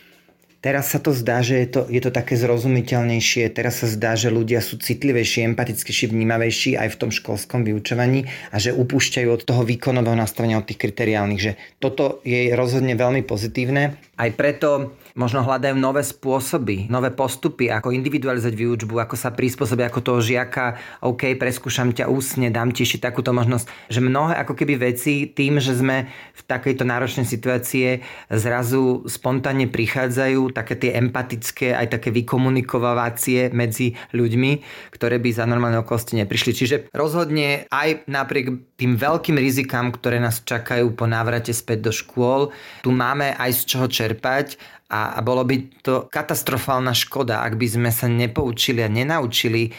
Teraz 0.66 0.90
sa 0.90 0.98
to 0.98 1.14
zdá, 1.14 1.46
že 1.46 1.62
je 1.62 1.68
to, 1.70 1.82
je 1.86 2.02
to 2.02 2.10
také 2.10 2.34
zrozumiteľnejšie, 2.42 3.54
teraz 3.54 3.86
sa 3.86 3.88
zdá, 3.88 4.18
že 4.18 4.34
ľudia 4.34 4.66
sú 4.66 4.82
citlivejší, 4.82 5.46
empatickejší, 5.54 6.10
vnímavejší 6.10 6.74
aj 6.74 6.90
v 6.90 7.00
tom 7.06 7.12
školskom 7.14 7.62
vyučovaní 7.62 8.26
a 8.50 8.58
že 8.58 8.74
upúšťajú 8.74 9.30
od 9.30 9.46
toho 9.46 9.62
výkonového 9.62 10.18
nastavenia, 10.18 10.58
od 10.58 10.66
tých 10.66 10.82
kriteriálnych, 10.82 11.38
že 11.38 11.54
toto 11.78 12.18
je 12.26 12.50
rozhodne 12.58 12.98
veľmi 12.98 13.22
pozitívne. 13.22 13.94
Aj 14.18 14.32
preto 14.34 14.98
možno 15.16 15.48
hľadajú 15.48 15.80
nové 15.80 16.04
spôsoby, 16.04 16.92
nové 16.92 17.08
postupy, 17.16 17.72
ako 17.72 17.96
individualizovať 17.96 18.52
výučbu, 18.52 19.00
ako 19.00 19.16
sa 19.16 19.32
prispôsobiť 19.32 19.88
ako 19.88 20.00
toho 20.04 20.20
žiaka, 20.20 20.76
OK, 21.08 21.40
preskúšam 21.40 21.96
ťa 21.96 22.12
úsne, 22.12 22.52
dám 22.52 22.76
ti 22.76 22.84
ešte 22.84 23.08
takúto 23.08 23.32
možnosť, 23.32 23.66
že 23.88 24.04
mnohé 24.04 24.36
ako 24.44 24.54
keby 24.60 24.92
veci 24.92 25.32
tým, 25.32 25.64
že 25.64 25.72
sme 25.72 26.12
v 26.12 26.42
takejto 26.44 26.84
náročnej 26.84 27.24
situácie 27.24 28.04
zrazu 28.28 29.08
spontánne 29.08 29.72
prichádzajú, 29.72 30.52
také 30.52 30.76
tie 30.76 30.92
empatické, 31.00 31.72
aj 31.72 31.96
také 31.96 32.12
vykomunikovávacie 32.12 33.56
medzi 33.56 33.96
ľuďmi, 34.12 34.52
ktoré 34.92 35.24
by 35.24 35.30
za 35.32 35.48
normálne 35.48 35.80
okolnosti 35.80 36.12
neprišli. 36.12 36.52
Čiže 36.52 36.76
rozhodne 36.92 37.72
aj 37.72 38.04
napriek 38.12 38.76
tým 38.76 39.00
veľkým 39.00 39.40
rizikám, 39.40 39.96
ktoré 39.96 40.20
nás 40.20 40.44
čakajú 40.44 40.92
po 40.92 41.08
návrate 41.08 41.56
späť 41.56 41.88
do 41.88 41.92
škôl, 41.96 42.52
tu 42.84 42.92
máme 42.92 43.32
aj 43.40 43.52
z 43.56 43.62
čoho 43.64 43.88
čerpať 43.88 44.60
a, 44.86 45.18
a 45.18 45.20
bolo 45.26 45.42
by 45.42 45.82
to 45.82 46.06
katastrofálna 46.14 46.94
škoda, 46.94 47.42
ak 47.42 47.58
by 47.58 47.66
sme 47.66 47.90
sa 47.90 48.06
nepoučili 48.06 48.86
a 48.86 48.90
nenaučili 48.90 49.70
e, 49.70 49.72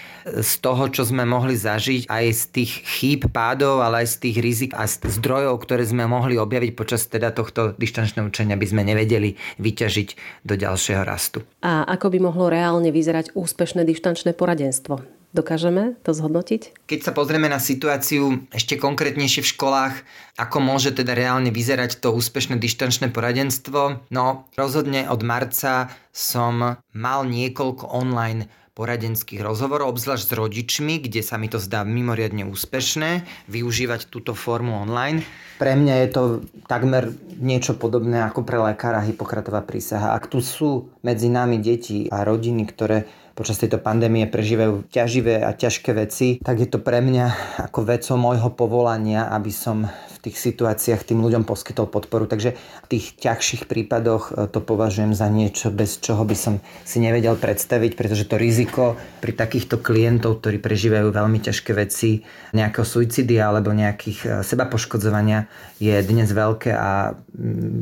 z 0.43 0.53
toho, 0.59 0.91
čo 0.91 1.07
sme 1.07 1.23
mohli 1.23 1.55
zažiť, 1.55 2.11
aj 2.11 2.25
z 2.35 2.43
tých 2.51 2.73
chýb, 2.83 3.31
pádov, 3.31 3.87
ale 3.87 4.03
aj 4.03 4.09
z 4.13 4.17
tých 4.27 4.37
rizik 4.43 4.73
a 4.75 4.91
zdrojov, 4.91 5.63
ktoré 5.63 5.87
sme 5.87 6.11
mohli 6.11 6.35
objaviť 6.35 6.73
počas 6.75 7.07
teda 7.07 7.31
tohto 7.31 7.79
dištančného 7.79 8.27
učenia, 8.27 8.59
by 8.59 8.67
sme 8.67 8.83
nevedeli 8.83 9.39
vyťažiť 9.63 10.43
do 10.43 10.55
ďalšieho 10.59 11.07
rastu. 11.07 11.47
A 11.63 11.87
ako 11.87 12.11
by 12.11 12.19
mohlo 12.27 12.51
reálne 12.51 12.91
vyzerať 12.91 13.39
úspešné 13.39 13.87
dištančné 13.87 14.35
poradenstvo? 14.35 15.16
Dokážeme 15.35 15.99
to 16.07 16.15
zhodnotiť? 16.15 16.87
Keď 16.87 17.01
sa 17.03 17.13
pozrieme 17.13 17.51
na 17.51 17.59
situáciu 17.59 18.47
ešte 18.55 18.79
konkrétnejšie 18.79 19.43
v 19.43 19.53
školách, 19.53 19.95
ako 20.39 20.57
môže 20.63 20.95
teda 20.95 21.13
reálne 21.13 21.51
vyzerať 21.51 21.99
to 21.99 22.15
úspešné 22.15 22.57
dištančné 22.63 23.11
poradenstvo, 23.11 24.07
no 24.15 24.47
rozhodne 24.55 25.11
od 25.11 25.21
marca 25.27 25.91
som 26.15 26.81
mal 26.95 27.21
niekoľko 27.27 27.91
online 27.91 28.49
poradenských 28.77 29.41
rozhovorov, 29.41 29.97
obzvlášť 29.97 30.25
s 30.29 30.37
rodičmi, 30.37 31.01
kde 31.01 31.25
sa 31.25 31.41
mi 31.41 31.49
to 31.49 31.57
zdá 31.57 31.81
mimoriadne 31.81 32.45
úspešné, 32.45 33.25
využívať 33.49 34.13
túto 34.13 34.37
formu 34.37 34.77
online. 34.77 35.25
Pre 35.57 35.73
mňa 35.73 35.95
je 36.05 36.09
to 36.13 36.23
takmer 36.69 37.09
niečo 37.41 37.73
podobné 37.73 38.21
ako 38.21 38.45
pre 38.45 38.61
lekára 38.61 39.01
Hippokratová 39.01 39.65
prísaha. 39.65 40.13
Ak 40.13 40.29
tu 40.29 40.45
sú 40.45 40.93
medzi 41.01 41.33
nami 41.33 41.57
deti 41.57 42.05
a 42.13 42.21
rodiny, 42.21 42.69
ktoré 42.69 43.09
počas 43.37 43.61
tejto 43.61 43.77
pandémie 43.79 44.25
prežívajú 44.25 44.89
ťaživé 44.89 45.45
a 45.45 45.53
ťažké 45.53 45.93
veci, 45.93 46.41
tak 46.41 46.57
je 46.57 46.69
to 46.73 46.81
pre 46.81 47.05
mňa 47.05 47.61
ako 47.69 47.85
vecou 47.85 48.17
môjho 48.17 48.49
povolania, 48.57 49.29
aby 49.29 49.53
som 49.53 49.85
tých 50.27 50.37
situáciách 50.43 51.07
tým 51.07 51.23
ľuďom 51.23 51.47
poskytol 51.47 51.87
podporu. 51.87 52.27
Takže 52.27 52.59
v 52.59 52.87
tých 52.91 53.15
ťažších 53.17 53.71
prípadoch 53.71 54.35
e, 54.35 54.51
to 54.51 54.59
považujem 54.59 55.15
za 55.15 55.31
niečo, 55.31 55.71
bez 55.71 56.03
čoho 56.03 56.27
by 56.27 56.35
som 56.35 56.59
si 56.83 56.99
nevedel 56.99 57.39
predstaviť, 57.39 57.95
pretože 57.95 58.27
to 58.27 58.35
riziko 58.35 58.99
pri 59.23 59.33
takýchto 59.33 59.79
klientov, 59.79 60.43
ktorí 60.43 60.59
prežívajú 60.59 61.15
veľmi 61.15 61.39
ťažké 61.39 61.71
veci, 61.79 62.27
nejakého 62.51 62.83
suicidia 62.83 63.47
alebo 63.49 63.71
nejakých 63.71 64.19
e, 64.25 64.29
seba 64.43 64.67
poškodzovania 64.67 65.47
je 65.77 65.93
dnes 66.03 66.27
veľké 66.27 66.73
a 66.73 67.13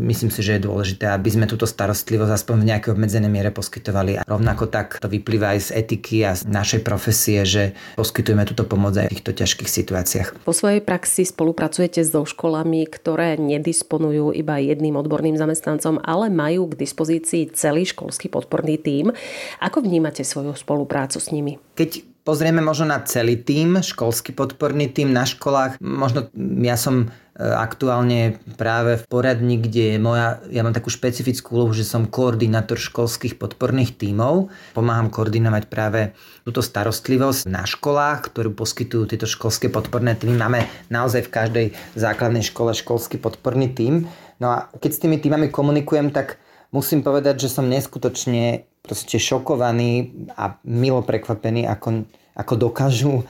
myslím 0.05 0.35
si, 0.35 0.43
že 0.43 0.59
je 0.59 0.67
dôležité, 0.67 1.07
aby 1.15 1.31
sme 1.31 1.47
túto 1.47 1.65
starostlivosť 1.65 2.33
aspoň 2.35 2.57
v 2.61 2.69
nejakej 2.75 2.91
obmedzenej 2.91 3.31
miere 3.31 3.51
poskytovali. 3.55 4.19
A 4.19 4.27
rovnako 4.27 4.67
tak 4.67 4.99
to 4.99 5.07
vyplýva 5.07 5.55
aj 5.55 5.71
z 5.71 5.81
etiky 5.81 6.27
a 6.27 6.35
z 6.35 6.51
našej 6.51 6.83
profesie, 6.83 7.47
že 7.47 7.63
poskytujeme 7.95 8.43
túto 8.45 8.67
pomoc 8.67 8.99
aj 8.99 9.09
v 9.09 9.13
týchto 9.15 9.33
ťažkých 9.33 9.71
situáciách. 9.71 10.29
Po 10.43 10.51
svojej 10.51 10.83
praxi 10.83 11.23
spolupracujete 11.23 12.03
so 12.03 12.27
školami, 12.35 12.91
ktoré 12.91 13.39
nedisponujú 13.39 14.35
iba 14.35 14.59
jedným 14.59 14.99
odborným 14.99 15.39
zamestnancom, 15.39 16.03
ale 16.03 16.29
majú 16.29 16.67
k 16.75 16.83
dispozícii 16.83 17.55
celý 17.55 17.87
školský 17.87 18.27
podporný 18.27 18.77
tím. 18.83 19.15
Ako 19.63 19.87
vnímate 19.87 20.27
svoju 20.27 20.59
spoluprácu 20.59 21.23
s 21.23 21.31
nimi? 21.31 21.63
Keď 21.79 22.14
pozrieme 22.25 22.65
možno 22.65 22.89
na 22.89 23.05
celý 23.05 23.37
tím, 23.37 23.85
školský 23.85 24.33
podporný 24.33 24.89
tím 24.89 25.13
na 25.13 25.29
školách, 25.29 25.77
možno 25.79 26.33
ja 26.65 26.81
som 26.81 27.05
e, 27.05 27.07
aktuálne 27.45 28.41
práve 28.57 28.97
v 28.97 29.05
poradni, 29.07 29.61
kde 29.61 29.95
je 29.95 29.99
moja, 30.01 30.41
ja 30.49 30.65
mám 30.65 30.73
takú 30.73 30.89
špecifickú 30.89 31.61
úlohu, 31.61 31.77
že 31.77 31.85
som 31.85 32.09
koordinátor 32.09 32.81
školských 32.81 33.37
podporných 33.37 34.01
tímov. 34.01 34.49
Pomáham 34.73 35.13
koordinovať 35.13 35.65
práve 35.69 36.17
túto 36.49 36.65
starostlivosť 36.65 37.45
na 37.47 37.69
školách, 37.69 38.33
ktorú 38.33 38.57
poskytujú 38.57 39.05
tieto 39.13 39.29
školské 39.29 39.69
podporné 39.69 40.17
týmy. 40.17 40.41
Máme 40.41 40.61
naozaj 40.89 41.29
v 41.29 41.35
každej 41.37 41.67
základnej 41.95 42.43
škole 42.43 42.73
školský 42.73 43.21
podporný 43.21 43.77
tím. 43.77 44.09
No 44.41 44.51
a 44.51 44.59
keď 44.81 44.91
s 44.97 45.03
tými 45.05 45.21
týmami 45.21 45.53
komunikujem, 45.53 46.11
tak 46.11 46.41
musím 46.75 47.05
povedať, 47.05 47.47
že 47.47 47.53
som 47.53 47.69
neskutočne 47.71 48.67
proste 48.85 49.17
šokovaní 49.17 50.13
a 50.37 50.61
milo 50.69 51.01
prekvapení, 51.01 51.65
ako, 51.65 52.05
ako 52.37 52.55
dokážu 52.61 53.25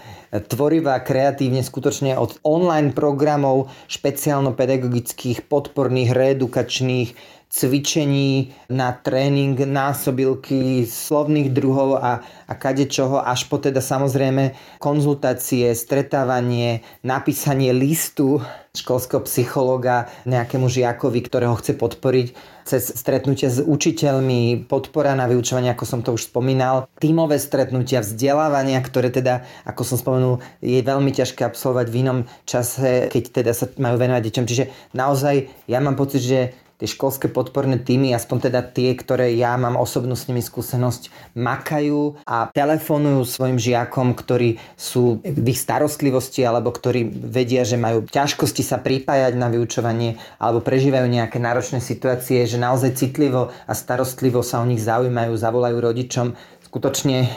tvorivo 0.51 0.91
a 0.91 0.99
kreatívne 0.99 1.63
skutočne 1.63 2.19
od 2.19 2.43
online 2.43 2.91
programov 2.91 3.71
špeciálno-pedagogických, 3.87 5.47
podporných, 5.47 6.11
reedukačných, 6.11 7.15
cvičení 7.55 8.51
na 8.67 8.91
tréning, 8.91 9.55
násobilky, 9.55 10.83
slovných 10.91 11.55
druhov 11.55 12.03
a, 12.03 12.19
a 12.51 12.53
kade 12.59 12.91
čoho, 12.91 13.23
až 13.23 13.47
po 13.47 13.63
teda 13.63 13.79
samozrejme 13.79 14.59
konzultácie, 14.83 15.71
stretávanie, 15.79 16.83
napísanie 17.07 17.71
listu 17.71 18.43
školského 18.75 19.23
psychologa 19.23 20.11
nejakému 20.27 20.67
žiakovi, 20.67 21.23
ktorého 21.23 21.55
chce 21.55 21.79
podporiť 21.79 22.27
cez 22.67 22.91
stretnutia 22.91 23.47
s 23.53 23.63
učiteľmi, 23.63 24.67
podpora 24.67 25.15
na 25.15 25.31
vyučovanie, 25.31 25.71
ako 25.71 25.85
som 25.87 26.01
to 26.03 26.11
už 26.11 26.27
spomínal, 26.33 26.91
tímové 26.99 27.39
stretnutia, 27.39 28.03
vzdelávania, 28.03 28.83
ktoré 28.83 29.15
teda, 29.15 29.47
ako 29.63 29.83
som 29.87 29.97
spomenul, 30.01 30.43
je 30.59 30.83
veľmi 30.83 31.15
ťažké 31.15 31.47
absolvovať 31.47 31.87
v 31.87 31.99
inom 32.03 32.19
čase, 32.49 33.07
keď 33.15 33.23
teda 33.31 33.53
sa 33.55 33.71
majú 33.79 33.95
venovať 33.95 34.23
deťom. 34.27 34.45
Čiže 34.49 34.65
naozaj 34.97 35.69
ja 35.71 35.79
mám 35.79 35.95
pocit, 35.95 36.25
že 36.27 36.41
tie 36.79 36.89
školské 36.91 37.31
podporné 37.31 37.79
týmy, 37.79 38.13
aspoň 38.15 38.51
teda 38.51 38.61
tie, 38.67 38.95
ktoré 38.99 39.31
ja 39.39 39.55
mám 39.55 39.79
osobnú 39.79 40.19
s 40.19 40.27
nimi 40.27 40.43
skúsenosť, 40.43 41.35
makajú 41.39 42.19
a 42.27 42.51
telefonujú 42.51 43.23
svojim 43.23 43.59
žiakom, 43.59 44.13
ktorí 44.19 44.59
sú 44.75 45.23
v 45.23 45.47
ich 45.55 45.61
starostlivosti 45.63 46.43
alebo 46.43 46.75
ktorí 46.75 47.07
vedia, 47.07 47.63
že 47.63 47.79
majú 47.79 48.07
ťažkosti 48.11 48.63
sa 48.67 48.83
pripájať 48.83 49.39
na 49.39 49.47
vyučovanie 49.49 50.19
alebo 50.43 50.65
prežívajú 50.65 51.07
nejaké 51.07 51.39
náročné 51.39 51.79
situácie, 51.79 52.47
že 52.49 52.59
naozaj 52.59 52.99
citlivo 52.99 53.55
a 53.65 53.73
starostlivo 53.73 54.43
sa 54.43 54.63
o 54.63 54.67
nich 54.67 54.83
zaujímajú, 54.83 55.33
zavolajú 55.35 55.77
rodičom. 55.79 56.35
Skutočne 56.67 57.31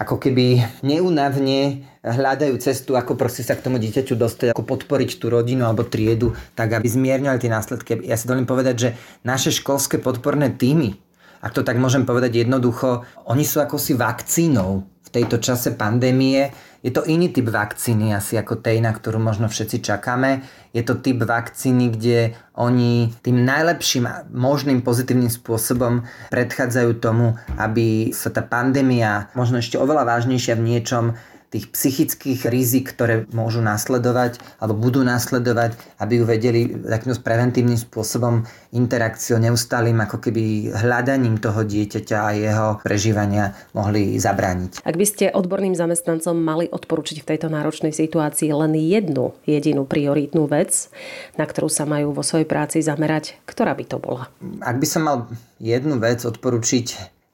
ako 0.00 0.16
keby 0.16 0.64
neunavne 0.80 1.84
hľadajú 2.00 2.56
cestu, 2.56 2.96
ako 2.96 3.20
proste 3.20 3.44
sa 3.44 3.52
k 3.52 3.68
tomu 3.68 3.76
dieťaťu 3.76 4.16
dostať, 4.16 4.46
ako 4.56 4.64
podporiť 4.64 5.20
tú 5.20 5.28
rodinu 5.28 5.68
alebo 5.68 5.84
triedu, 5.84 6.32
tak 6.56 6.72
aby 6.72 6.88
zmierňali 6.88 7.36
tie 7.36 7.52
následky. 7.52 8.00
Ja 8.08 8.16
si 8.16 8.24
dovolím 8.24 8.48
povedať, 8.48 8.74
že 8.80 8.88
naše 9.28 9.52
školské 9.52 10.00
podporné 10.00 10.56
týmy, 10.56 10.96
ak 11.44 11.52
to 11.52 11.60
tak 11.60 11.76
môžem 11.76 12.08
povedať 12.08 12.48
jednoducho, 12.48 13.04
oni 13.28 13.44
sú 13.44 13.60
ako 13.60 13.76
si 13.76 13.92
vakcínou 13.92 14.88
tejto 15.10 15.42
čase 15.42 15.74
pandémie, 15.74 16.54
je 16.80 16.88
to 16.88 17.04
iný 17.04 17.28
typ 17.28 17.52
vakcíny 17.52 18.16
asi 18.16 18.40
ako 18.40 18.64
tej, 18.64 18.80
na 18.80 18.88
ktorú 18.96 19.20
možno 19.20 19.52
všetci 19.52 19.84
čakáme. 19.84 20.40
Je 20.72 20.80
to 20.80 20.96
typ 20.96 21.20
vakcíny, 21.20 21.92
kde 21.92 22.32
oni 22.56 23.12
tým 23.20 23.44
najlepším 23.44 24.32
možným 24.32 24.80
pozitívnym 24.80 25.28
spôsobom 25.28 26.08
predchádzajú 26.32 26.90
tomu, 26.96 27.36
aby 27.60 28.16
sa 28.16 28.32
tá 28.32 28.40
pandémia, 28.40 29.28
možno 29.36 29.60
ešte 29.60 29.76
oveľa 29.76 30.08
vážnejšia 30.08 30.56
v 30.56 30.64
niečom, 30.72 31.04
tých 31.50 31.74
psychických 31.74 32.46
rizik, 32.46 32.94
ktoré 32.94 33.26
môžu 33.34 33.58
nasledovať 33.58 34.38
alebo 34.62 34.78
budú 34.78 35.02
nasledovať, 35.02 35.74
aby 35.98 36.22
ju 36.22 36.24
vedeli 36.24 36.60
takým 36.70 37.12
preventívnym 37.18 37.74
spôsobom 37.74 38.46
interakciou, 38.70 39.42
neustálým 39.42 39.98
ako 39.98 40.22
keby 40.22 40.70
hľadaním 40.70 41.42
toho 41.42 41.66
dieťaťa 41.66 42.16
a 42.22 42.30
jeho 42.38 42.68
prežívania 42.86 43.58
mohli 43.74 44.14
zabrániť. 44.14 44.86
Ak 44.86 44.94
by 44.94 45.06
ste 45.06 45.34
odborným 45.34 45.74
zamestnancom 45.74 46.38
mali 46.38 46.70
odporučiť 46.70 47.18
v 47.22 47.28
tejto 47.34 47.50
náročnej 47.50 47.90
situácii 47.90 48.54
len 48.54 48.78
jednu 48.78 49.34
jedinú 49.42 49.82
prioritnú 49.90 50.46
vec, 50.46 50.86
na 51.34 51.44
ktorú 51.50 51.66
sa 51.66 51.82
majú 51.82 52.14
vo 52.14 52.22
svojej 52.22 52.46
práci 52.46 52.78
zamerať, 52.78 53.42
ktorá 53.50 53.74
by 53.74 53.84
to 53.90 53.98
bola? 53.98 54.30
Ak 54.62 54.78
by 54.78 54.86
som 54.86 55.02
mal 55.02 55.18
jednu 55.58 55.98
vec 55.98 56.22
odporučiť, 56.22 56.86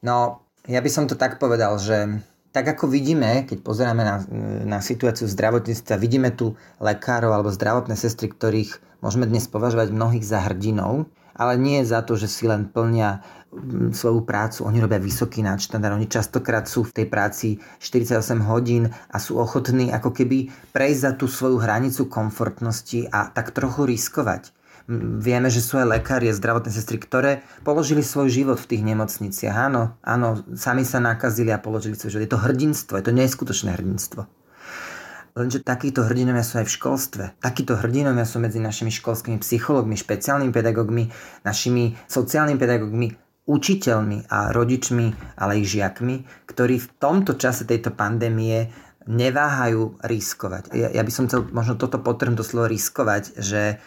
no 0.09 0.41
ja 0.67 0.81
by 0.81 0.91
som 0.91 1.05
to 1.05 1.15
tak 1.15 1.37
povedal, 1.37 1.77
že 1.77 2.25
tak 2.57 2.73
ako 2.73 2.89
vidíme, 2.89 3.45
keď 3.45 3.61
pozeráme 3.61 4.01
na, 4.01 4.17
na 4.65 4.79
situáciu 4.81 5.29
zdravotníctva, 5.29 6.01
vidíme 6.01 6.33
tu 6.33 6.57
lekárov 6.81 7.29
alebo 7.29 7.53
zdravotné 7.53 7.93
sestry, 8.01 8.33
ktorých 8.33 8.81
môžeme 9.05 9.29
dnes 9.29 9.45
považovať 9.45 9.93
mnohých 9.93 10.25
za 10.25 10.41
hrdinov, 10.41 11.05
ale 11.37 11.61
nie 11.61 11.85
za 11.85 12.01
to, 12.01 12.17
že 12.17 12.33
si 12.33 12.49
len 12.49 12.65
plnia 12.73 13.21
mm, 13.53 13.93
svoju 13.93 14.25
prácu, 14.25 14.65
oni 14.65 14.81
robia 14.81 14.97
vysoký 14.97 15.45
nadštandard, 15.45 16.01
oni 16.01 16.09
častokrát 16.09 16.65
sú 16.65 16.89
v 16.89 16.97
tej 16.97 17.07
práci 17.13 17.61
48 17.77 18.41
hodín 18.49 18.89
a 18.89 19.21
sú 19.21 19.37
ochotní 19.37 19.93
ako 19.93 20.17
keby 20.17 20.49
prejsť 20.73 21.01
za 21.05 21.13
tú 21.13 21.29
svoju 21.29 21.61
hranicu 21.61 22.09
komfortnosti 22.09 23.05
a 23.13 23.29
tak 23.37 23.53
trochu 23.53 23.85
riskovať. 23.85 24.56
Vieme, 24.87 25.51
že 25.51 25.59
sú 25.59 25.83
aj 25.83 25.99
lekári 25.99 26.31
zdravotné 26.31 26.71
sestry, 26.71 27.03
ktoré 27.03 27.43
položili 27.67 28.07
svoj 28.07 28.31
život 28.31 28.59
v 28.63 28.71
tých 28.71 28.83
nemocniciach. 28.87 29.57
Áno, 29.67 29.99
áno, 29.99 30.47
sami 30.55 30.87
sa 30.87 31.03
nakazili 31.03 31.51
a 31.51 31.59
položili 31.59 31.99
svoj 31.99 32.15
život. 32.15 32.25
Je 32.25 32.33
to 32.33 32.43
hrdinstvo, 32.43 32.95
je 32.95 33.05
to 33.11 33.13
neskutočné 33.15 33.75
hrdinstvo. 33.75 34.31
Lenže 35.37 35.61
takíto 35.61 36.01
hrdinovia 36.07 36.41
sú 36.41 36.63
aj 36.63 36.71
v 36.71 36.75
školstve. 36.81 37.25
Takíto 37.43 37.77
hrdinovia 37.77 38.25
sú 38.25 38.41
medzi 38.41 38.57
našimi 38.57 38.89
školskými 38.89 39.37
psychológmi, 39.43 39.99
špeciálnymi 39.99 40.49
pedagógmi, 40.49 41.13
našimi 41.45 41.93
sociálnymi 42.09 42.57
pedagógmi, 42.57 43.07
učiteľmi 43.45 44.33
a 44.33 44.55
rodičmi, 44.55 45.37
ale 45.37 45.61
ich 45.61 45.69
žiakmi, 45.69 46.47
ktorí 46.49 46.81
v 46.81 46.89
tomto 46.97 47.37
čase 47.37 47.69
tejto 47.69 47.93
pandémie 47.93 48.73
neváhajú 49.07 50.03
riskovať. 50.03 50.75
Ja, 50.75 50.89
ja 50.91 51.03
by 51.05 51.13
som 51.13 51.29
chcel 51.31 51.47
možno 51.55 51.79
toto 51.79 52.01
potrhnúť 52.03 52.39
do 52.41 52.47
slovo 52.47 52.67
riskovať, 52.73 53.39
že 53.39 53.79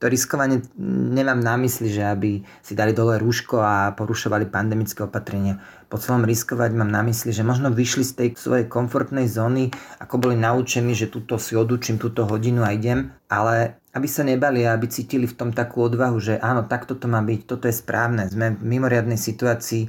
to 0.00 0.08
riskovanie 0.08 0.64
nemám 1.12 1.44
na 1.44 1.60
mysli, 1.60 1.92
že 1.92 2.00
aby 2.00 2.40
si 2.64 2.72
dali 2.72 2.96
dole 2.96 3.20
rúško 3.20 3.60
a 3.60 3.92
porušovali 3.92 4.48
pandemické 4.48 5.04
opatrenia. 5.04 5.60
Po 5.92 6.00
celom 6.00 6.24
riskovať 6.24 6.72
mám 6.72 6.88
na 6.88 7.04
mysli, 7.04 7.36
že 7.36 7.44
možno 7.44 7.68
vyšli 7.68 8.08
z 8.08 8.12
tej 8.16 8.28
svojej 8.32 8.64
komfortnej 8.64 9.28
zóny, 9.28 9.68
ako 10.00 10.16
boli 10.16 10.40
naučení, 10.40 10.96
že 10.96 11.12
túto 11.12 11.36
si 11.36 11.52
odučím 11.52 12.00
túto 12.00 12.24
hodinu 12.24 12.64
a 12.64 12.72
idem, 12.72 13.12
ale 13.28 13.76
aby 13.92 14.08
sa 14.08 14.24
nebali 14.24 14.64
a 14.64 14.72
aby 14.72 14.88
cítili 14.88 15.28
v 15.28 15.36
tom 15.36 15.50
takú 15.52 15.84
odvahu, 15.84 16.16
že 16.16 16.40
áno, 16.40 16.64
takto 16.64 16.96
to 16.96 17.04
má 17.04 17.20
byť, 17.20 17.40
toto 17.44 17.68
je 17.68 17.76
správne, 17.76 18.24
sme 18.32 18.56
v 18.56 18.64
mimoriadnej 18.64 19.20
situácii 19.20 19.84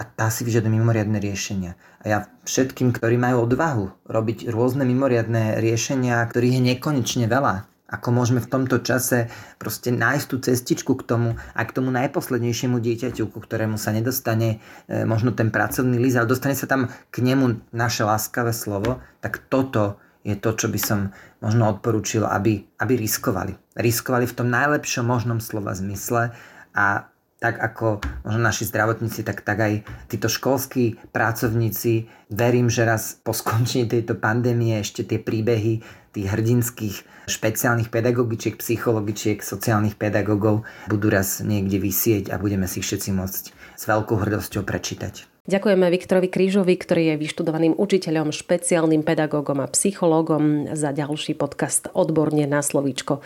a 0.00 0.02
tá 0.08 0.32
si 0.32 0.48
vyžaduje 0.48 0.72
mimoriadne 0.72 1.20
riešenia. 1.20 1.76
A 2.00 2.04
ja 2.08 2.18
všetkým, 2.48 2.96
ktorí 2.96 3.20
majú 3.20 3.44
odvahu 3.44 4.08
robiť 4.08 4.48
rôzne 4.48 4.88
mimoriadne 4.88 5.60
riešenia, 5.60 6.24
ktorých 6.24 6.56
je 6.56 6.62
nekonečne 6.72 7.28
veľa, 7.28 7.68
ako 7.90 8.08
môžeme 8.14 8.38
v 8.38 8.48
tomto 8.48 8.78
čase 8.80 9.26
proste 9.58 9.90
nájsť 9.90 10.26
tú 10.30 10.36
cestičku 10.38 10.94
k 10.94 11.02
tomu 11.02 11.28
a 11.52 11.60
k 11.66 11.74
tomu 11.74 11.90
najposlednejšiemu 11.90 12.78
dieťaťu, 12.78 13.26
ku 13.28 13.38
ktorému 13.42 13.74
sa 13.76 13.90
nedostane 13.90 14.62
e, 14.86 15.02
možno 15.02 15.34
ten 15.34 15.50
pracovný 15.50 15.98
list, 15.98 16.14
ale 16.14 16.30
dostane 16.30 16.54
sa 16.54 16.70
tam 16.70 16.86
k 17.10 17.16
nemu 17.20 17.66
naše 17.74 18.06
láskavé 18.06 18.54
slovo, 18.54 19.02
tak 19.18 19.42
toto 19.50 19.98
je 20.22 20.38
to, 20.38 20.54
čo 20.54 20.70
by 20.70 20.80
som 20.80 21.00
možno 21.42 21.66
odporúčil, 21.72 22.28
aby, 22.28 22.62
aby 22.78 22.92
riskovali. 22.94 23.56
Riskovali 23.74 24.28
v 24.28 24.36
tom 24.36 24.48
najlepšom 24.52 25.04
možnom 25.04 25.42
slova 25.42 25.72
zmysle 25.74 26.36
a 26.76 27.10
tak 27.40 27.56
ako 27.56 28.04
možno 28.22 28.40
naši 28.44 28.68
zdravotníci, 28.68 29.24
tak, 29.24 29.40
tak 29.40 29.58
aj 29.58 29.72
títo 30.12 30.28
školskí 30.28 31.00
pracovníci. 31.08 32.06
Verím, 32.28 32.68
že 32.68 32.84
raz 32.84 33.16
po 33.16 33.32
skončení 33.32 33.88
tejto 33.88 34.20
pandémie 34.20 34.76
ešte 34.78 35.08
tie 35.08 35.16
príbehy 35.16 35.80
tých 36.12 36.26
hrdinských 36.26 36.96
špeciálnych 37.30 37.88
pedagogičiek, 37.88 38.58
psychologičiek, 38.58 39.40
sociálnych 39.40 39.94
pedagógov 39.94 40.66
budú 40.90 41.06
raz 41.08 41.40
niekde 41.40 41.78
vysieť 41.78 42.34
a 42.34 42.36
budeme 42.36 42.66
si 42.66 42.82
všetci 42.82 43.10
môcť 43.14 43.44
s 43.54 43.82
veľkou 43.86 44.18
hrdosťou 44.18 44.66
prečítať. 44.66 45.29
Ďakujeme 45.50 45.90
Viktorovi 45.90 46.30
Krížovi, 46.30 46.78
ktorý 46.78 47.02
je 47.10 47.26
vyštudovaným 47.26 47.74
učiteľom, 47.74 48.30
špeciálnym 48.30 49.02
pedagógom 49.02 49.58
a 49.58 49.66
psychológom 49.66 50.70
za 50.78 50.94
ďalší 50.94 51.34
podcast 51.34 51.90
Odborne 51.90 52.46
na 52.46 52.62
slovíčko. 52.62 53.18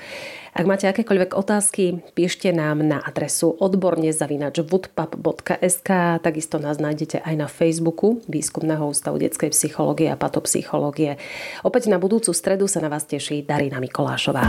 Ak 0.57 0.65
máte 0.65 0.89
akékoľvek 0.89 1.37
otázky, 1.37 2.01
píšte 2.17 2.49
nám 2.57 2.81
na 2.81 3.05
adresu 3.05 3.53
odborne 3.53 4.09
zavinač.woodpub.sk 4.09 5.91
Takisto 6.25 6.57
nás 6.57 6.81
nájdete 6.81 7.21
aj 7.21 7.35
na 7.37 7.45
Facebooku 7.45 8.25
Výskumného 8.25 8.89
ústavu 8.89 9.21
detskej 9.21 9.53
psychológie 9.53 10.09
a 10.09 10.17
patopsychológie. 10.17 11.21
Opäť 11.61 11.93
na 11.93 12.01
budúcu 12.01 12.33
stredu 12.33 12.65
sa 12.73 12.81
na 12.81 12.89
vás 12.89 13.05
teší 13.05 13.45
Darina 13.45 13.85
Mikolášová. 13.85 14.49